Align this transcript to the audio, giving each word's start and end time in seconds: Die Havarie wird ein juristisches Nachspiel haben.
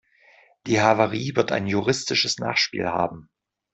Die 0.65 0.81
Havarie 0.81 1.35
wird 1.35 1.51
ein 1.51 1.67
juristisches 1.67 2.39
Nachspiel 2.39 2.87
haben. 2.87 3.29